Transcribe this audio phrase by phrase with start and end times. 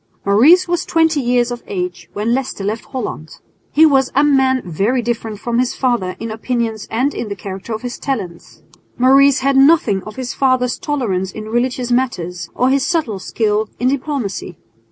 [0.25, 3.33] Maurice was twenty years of age when Leicester left Holland.
[3.71, 7.71] He was a man very different from his father in opinions and in the character
[7.71, 8.63] of his talents.
[8.97, 13.89] Maurice had nothing of his father's tolerance in religious matters or his subtle skill in
[13.89, 14.57] diplomacy.